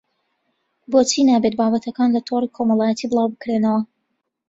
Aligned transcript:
بۆچی 0.91 1.21
نابێت 1.29 1.55
بابەتەکان 1.59 2.09
لە 2.15 2.21
تۆڕی 2.27 2.53
کۆمەڵایەتی 2.55 3.09
بڵاوبکرێنەوە 3.09 3.81